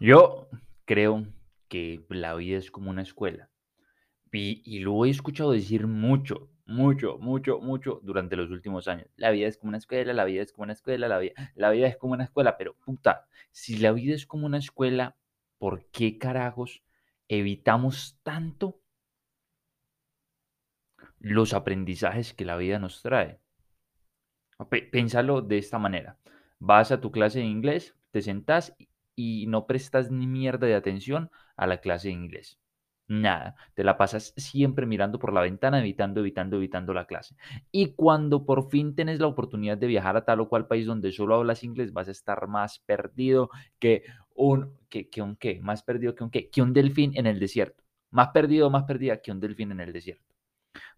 [0.00, 0.48] Yo
[0.84, 1.26] creo
[1.68, 3.50] que la vida es como una escuela.
[4.32, 9.08] Y, y lo he escuchado decir mucho, mucho, mucho, mucho durante los últimos años.
[9.16, 11.70] La vida es como una escuela, la vida es como una escuela, la vida, la
[11.70, 12.56] vida es como una escuela.
[12.56, 15.16] Pero puta, si la vida es como una escuela,
[15.58, 16.84] ¿por qué carajos
[17.26, 18.80] evitamos tanto
[21.18, 23.40] los aprendizajes que la vida nos trae?
[24.92, 26.18] Pénsalo de esta manera.
[26.58, 28.76] Vas a tu clase de inglés, te sentás
[29.18, 32.60] y no prestas ni mierda de atención a la clase de inglés.
[33.08, 37.34] Nada, te la pasas siempre mirando por la ventana, evitando, evitando, evitando la clase.
[37.72, 41.10] Y cuando por fin tienes la oportunidad de viajar a tal o cual país donde
[41.10, 43.50] solo hablas inglés, vas a estar más perdido
[43.80, 44.04] que
[44.36, 47.40] un, que, que un qué, más perdido que un qué, que un delfín en el
[47.40, 47.82] desierto.
[48.10, 50.32] Más perdido, más perdida que un delfín en el desierto.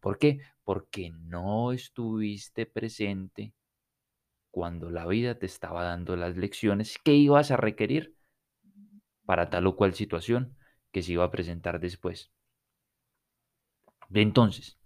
[0.00, 0.40] ¿Por qué?
[0.64, 3.52] Porque no estuviste presente
[4.58, 8.16] cuando la vida te estaba dando las lecciones que ibas a requerir
[9.24, 10.56] para tal o cual situación
[10.90, 12.32] que se iba a presentar después.
[14.12, 14.76] Entonces,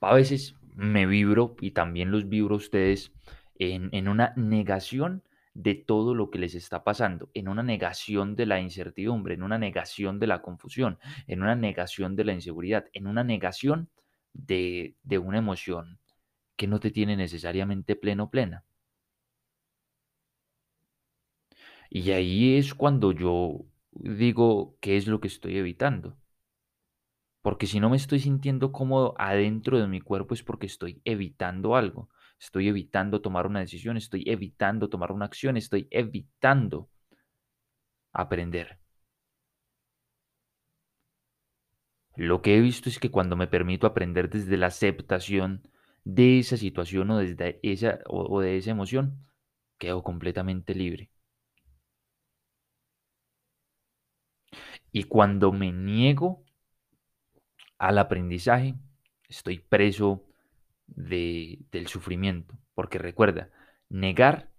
[0.00, 3.12] a veces me vibro y también los vibro a ustedes
[3.56, 8.46] en, en una negación de todo lo que les está pasando, en una negación de
[8.46, 13.08] la incertidumbre, en una negación de la confusión, en una negación de la inseguridad, en
[13.08, 13.90] una negación
[14.32, 15.98] de, de una emoción
[16.56, 18.64] que no te tiene necesariamente pleno plena.
[21.90, 26.16] Y ahí es cuando yo digo qué es lo que estoy evitando.
[27.42, 31.74] Porque si no me estoy sintiendo cómodo adentro de mi cuerpo es porque estoy evitando
[31.74, 32.08] algo.
[32.38, 36.90] Estoy evitando tomar una decisión, estoy evitando tomar una acción, estoy evitando
[38.12, 38.78] aprender.
[42.16, 45.62] Lo que he visto es que cuando me permito aprender desde la aceptación
[46.04, 49.26] de esa situación o, desde esa, o, de esa emoción,
[49.78, 51.10] quedo completamente libre.
[54.92, 56.44] Y cuando me niego
[57.78, 58.74] al aprendizaje,
[59.28, 60.24] estoy preso
[60.86, 62.58] de, del sufrimiento.
[62.74, 63.50] Porque recuerda,
[63.88, 64.50] negar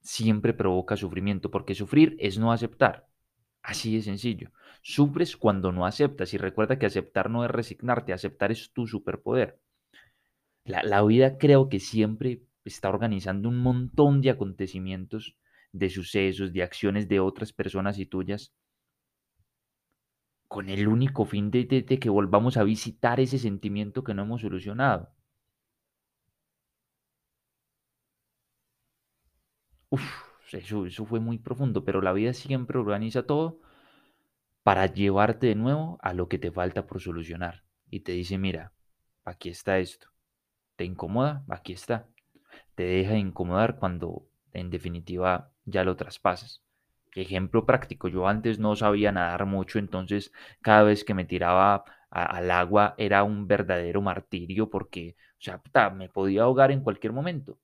[0.00, 3.08] siempre provoca sufrimiento, porque sufrir es no aceptar.
[3.62, 4.52] Así de sencillo.
[4.82, 9.60] Sufres cuando no aceptas y recuerda que aceptar no es resignarte, aceptar es tu superpoder.
[10.64, 15.36] La, la vida creo que siempre está organizando un montón de acontecimientos,
[15.72, 18.54] de sucesos, de acciones de otras personas y tuyas
[20.50, 21.66] con el único fin de,
[22.00, 25.14] que volvamos a visitar ese sentimiento que no hemos solucionado.
[29.90, 30.02] Uf,
[30.52, 33.60] eso, fue muy profundo, pero la vida siempre organiza todo
[34.64, 37.62] para llevarte de nuevo a lo que te falta por solucionar.
[37.88, 38.72] Y te dice, mira,
[39.24, 40.08] aquí está esto.
[40.74, 41.44] ¿Te incomoda?
[41.48, 42.08] Aquí está.
[42.74, 46.64] Te deja de incomodar cuando en definitiva ya lo traspasas.
[47.14, 50.32] Ejemplo práctico, yo antes no sabía nadar mucho, entonces
[50.62, 55.60] cada vez que me tiraba al agua era un verdadero martirio porque, o sea,
[55.90, 57.58] me podía ahogar en cualquier momento.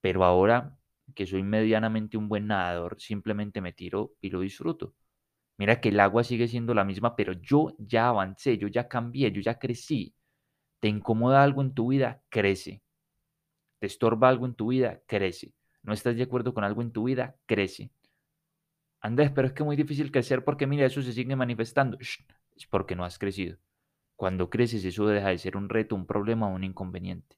[0.00, 0.76] Pero ahora
[1.14, 4.94] que soy medianamente un buen nadador, simplemente me tiro y lo disfruto.
[5.58, 9.32] Mira que el agua sigue siendo la misma, pero yo ya avancé, yo ya cambié,
[9.32, 10.14] yo ya crecí.
[10.80, 12.22] ¿Te incomoda algo en tu vida?
[12.30, 12.82] Crece.
[13.80, 15.00] ¿Te estorba algo en tu vida?
[15.06, 15.52] Crece.
[15.82, 17.36] ¿No estás de acuerdo con algo en tu vida?
[17.46, 17.90] Crece.
[19.00, 21.98] Andrés, pero es que es muy difícil crecer porque mira, eso se sigue manifestando.
[22.00, 23.58] es porque no has crecido.
[24.16, 27.36] Cuando creces eso deja de ser un reto, un problema o un inconveniente.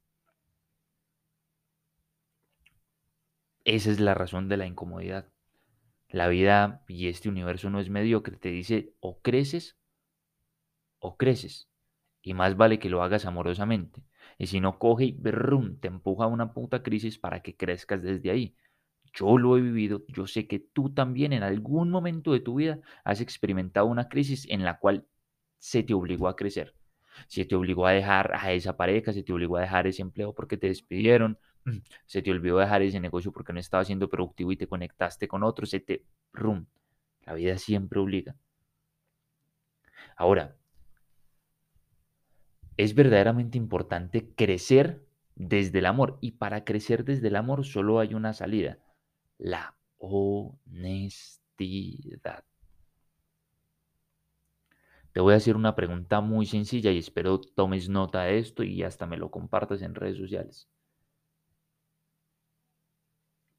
[3.65, 5.27] Esa es la razón de la incomodidad.
[6.11, 9.79] La vida y este universo no es mediocre, te dice o creces
[10.99, 11.69] o creces.
[12.23, 14.05] Y más vale que lo hagas amorosamente.
[14.39, 15.13] Y si no, coge y
[15.81, 18.57] te empuja a una puta crisis para que crezcas desde ahí.
[19.13, 22.81] Yo lo he vivido, yo sé que tú también en algún momento de tu vida
[23.05, 25.07] has experimentado una crisis en la cual
[25.59, 26.75] se te obligó a crecer.
[27.27, 30.35] Se te obligó a dejar a esa pareja, se te obligó a dejar ese empleo
[30.35, 31.39] porque te despidieron,
[32.07, 35.43] se te olvidó dejar ese negocio porque no estaba siendo productivo y te conectaste con
[35.43, 36.05] otro, se te...
[36.33, 36.67] Rum.
[37.23, 38.37] La vida siempre obliga.
[40.17, 40.57] Ahora,
[42.77, 45.05] es verdaderamente importante crecer
[45.35, 48.79] desde el amor y para crecer desde el amor solo hay una salida
[49.41, 51.25] la honestidad.
[55.13, 58.83] Te voy a hacer una pregunta muy sencilla y espero tomes nota de esto y
[58.83, 60.69] hasta me lo compartas en redes sociales.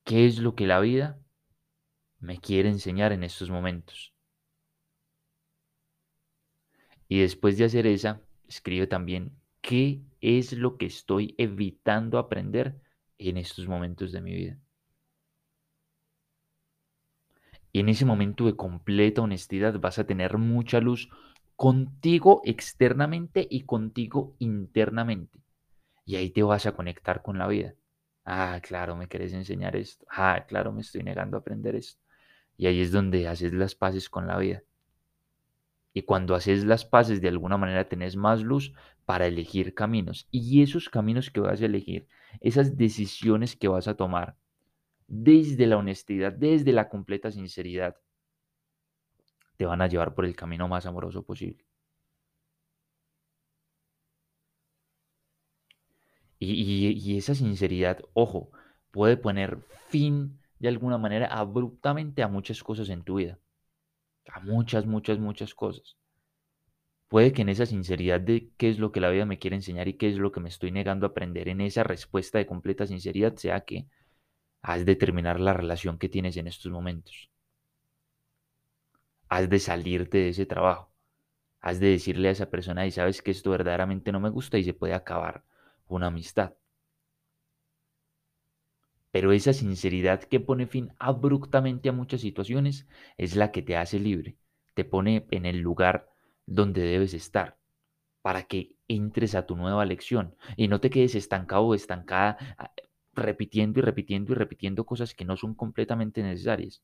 [0.04, 1.20] ¿Qué es lo que la vida
[2.20, 4.14] me quiere enseñar en estos momentos?
[7.08, 12.80] Y después de hacer esa, escribe también qué es lo que estoy evitando aprender
[13.18, 14.58] en estos momentos de mi vida.
[17.72, 21.10] Y en ese momento de completa honestidad vas a tener mucha luz
[21.56, 25.40] contigo externamente y contigo internamente.
[26.06, 27.76] Y ahí te vas a conectar con la vida.
[28.26, 30.06] Ah, claro, me querés enseñar esto.
[30.10, 32.02] Ah, claro, me estoy negando a aprender esto.
[32.58, 34.64] Y ahí es donde haces las paces con la vida.
[35.94, 38.74] Y cuando haces las paces, de alguna manera tenés más luz
[39.06, 40.28] para elegir caminos.
[40.32, 42.08] Y esos caminos que vas a elegir,
[42.40, 44.36] esas decisiones que vas a tomar,
[45.12, 47.98] desde la honestidad, desde la completa sinceridad,
[49.58, 51.66] te van a llevar por el camino más amoroso posible.
[56.40, 58.52] Y, esa sinceridad, ojo,
[58.90, 59.60] puede poner
[59.90, 63.38] fin de alguna manera abruptamente a muchas cosas en tu vida.
[64.28, 65.98] A muchas, muchas, muchas cosas.
[67.10, 69.90] Puede que en esa sinceridad de qué es lo que la vida me quiere enseñar
[69.90, 72.88] y qué es lo que me estoy negando a aprender, en esa respuesta de completa
[72.88, 73.88] sinceridad, sea que
[74.62, 77.30] has de terminar la relación que tienes en estos momentos.
[79.30, 80.92] Has de salirte de ese trabajo.
[81.62, 84.64] Has de decirle a esa persona y sabes que esto verdaderamente no me gusta y
[84.64, 85.44] se puede acabar
[85.88, 86.54] una amistad.
[89.12, 92.88] Pero esa sinceridad que pone fin abruptamente a muchas situaciones
[93.18, 94.38] es la que te hace libre,
[94.74, 96.10] te pone en el lugar
[96.46, 97.58] donde debes estar
[98.22, 102.72] para que entres a tu nueva lección y no te quedes estancado o estancada ah,
[103.14, 106.84] repitiendo y repitiendo y repitiendo cosas que no son completamente necesarias.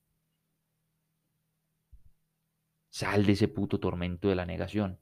[2.89, 4.99] Sal de ese puto tormento de la negación.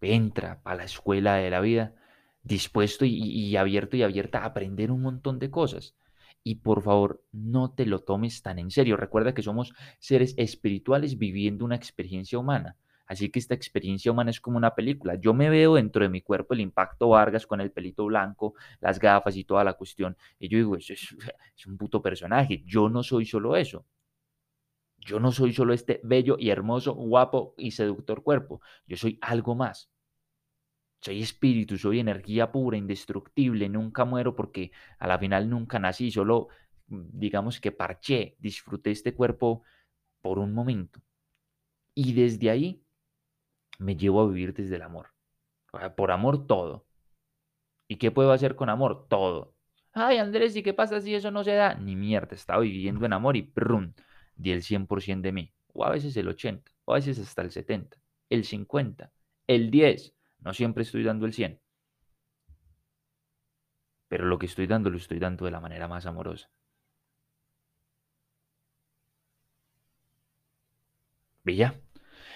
[0.00, 1.94] Entra a la escuela de la vida
[2.42, 5.94] dispuesto y, abierto y abierta a aprender un montón de cosas.
[6.42, 8.96] Y por favor, no te lo tomes tan en serio.
[8.96, 12.76] Recuerda que somos seres espirituales viviendo una experiencia humana.
[13.10, 15.16] Así que esta experiencia humana es como una película.
[15.16, 19.00] Yo me veo dentro de mi cuerpo el impacto Vargas con el pelito blanco, las
[19.00, 20.16] gafas y toda la cuestión.
[20.38, 20.88] Y yo digo, es,
[21.56, 22.62] es un puto personaje.
[22.64, 23.84] Yo no soy solo eso.
[24.98, 28.60] Yo no soy solo este bello y hermoso, guapo y seductor cuerpo.
[28.86, 29.90] Yo soy algo más.
[31.00, 34.70] Soy espíritu, soy energía pura, indestructible, nunca muero porque
[35.00, 36.46] a la final nunca nací, solo
[36.86, 39.64] digamos que parché, disfruté este cuerpo
[40.20, 41.02] por un momento.
[41.92, 42.84] Y desde ahí
[43.80, 45.08] me llevo a vivir desde el amor.
[45.96, 46.86] Por amor todo.
[47.88, 49.08] ¿Y qué puedo hacer con amor?
[49.08, 49.54] Todo.
[49.92, 51.74] Ay, Andrés, ¿y qué pasa si eso no se da?
[51.74, 53.94] Ni mierda, estaba viviendo en amor y prum,
[54.36, 55.52] di el 100% de mí.
[55.72, 57.96] O a veces el 80, o a veces hasta el 70,
[58.28, 59.10] el 50,
[59.46, 60.14] el 10.
[60.40, 61.60] No siempre estoy dando el 100.
[64.08, 66.50] Pero lo que estoy dando lo estoy dando de la manera más amorosa.
[71.44, 71.74] ¿Villa?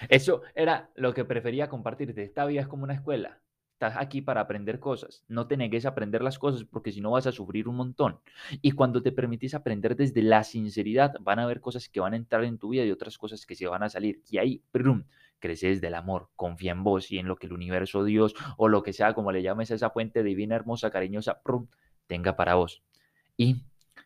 [0.09, 2.23] Eso era lo que prefería compartirte.
[2.23, 3.39] Esta vida es como una escuela.
[3.73, 5.25] Estás aquí para aprender cosas.
[5.27, 8.19] No te negues a aprender las cosas porque si no vas a sufrir un montón.
[8.61, 12.15] Y cuando te permites aprender desde la sinceridad, van a haber cosas que van a
[12.15, 14.21] entrar en tu vida y otras cosas que se van a salir.
[14.29, 15.03] Y ahí, brum,
[15.39, 18.69] crece desde el amor, confía en vos y en lo que el universo, Dios o
[18.69, 21.41] lo que sea, como le llames a esa fuente divina, hermosa, cariñosa,
[22.07, 22.81] tenga para vos.
[23.35, 23.63] Y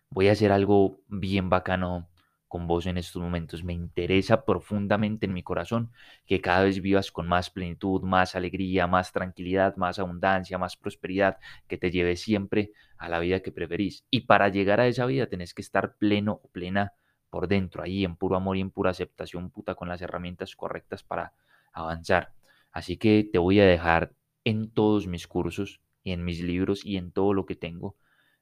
[0.09, 2.08] voy a hacer algo bien bacano
[2.49, 3.63] con vos en estos momentos.
[3.63, 5.91] Me interesa profundamente en mi corazón
[6.25, 11.37] que cada vez vivas con más plenitud, más alegría, más tranquilidad, más abundancia, más prosperidad,
[11.67, 14.03] que te lleve siempre a la vida que preferís.
[14.09, 16.93] Y para llegar a esa vida tenés que estar pleno o plena
[17.29, 21.03] por dentro, ahí en puro amor y en pura aceptación puta con las herramientas correctas
[21.03, 21.33] para
[21.71, 22.33] avanzar.
[22.71, 24.13] Así que te voy a dejar
[24.43, 27.95] en todos mis cursos y en mis libros y en todo lo que tengo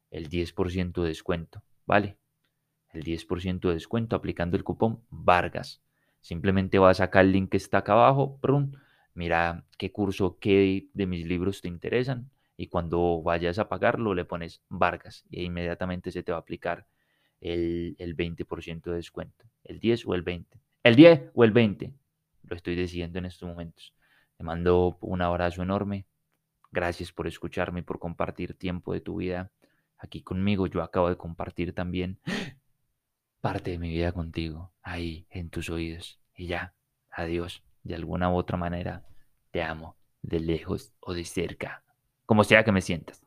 [0.10, 2.18] el 10% de descuento, ¿vale?
[2.98, 5.84] El 10% de descuento aplicando el cupón Vargas.
[6.22, 8.72] Simplemente vas acá el link que está acá abajo, prum,
[9.14, 14.26] mira qué curso, qué de mis libros te interesan y cuando vayas a pagarlo le
[14.26, 16.88] pones Vargas y inmediatamente se te va a aplicar
[17.40, 19.46] el, 20% de descuento.
[19.64, 20.60] El 10 o el 20.
[20.84, 21.94] El 10 o el 20.
[22.50, 23.94] Lo estoy decidiendo en estos momentos.
[24.38, 26.08] Te mando un abrazo enorme.
[26.72, 29.52] Gracias por escucharme y por compartir tiempo de tu vida
[30.00, 30.66] aquí conmigo.
[30.66, 32.20] Yo acabo de compartir también
[33.52, 36.20] parte de mi vida contigo, ahí en tus oídos.
[36.36, 36.74] Y ya,
[37.10, 37.64] adiós.
[37.84, 39.06] De alguna u otra manera,
[39.52, 41.84] te amo, de lejos o de cerca,
[42.26, 43.22] como sea que me sientas.